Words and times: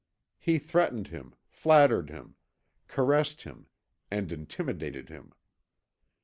He 0.39 0.57
threatened 0.57 1.09
him, 1.09 1.35
flattered 1.47 2.09
him, 2.09 2.33
caressed 2.87 3.43
him, 3.43 3.67
and 4.09 4.31
intimidated 4.31 5.09
him. 5.09 5.31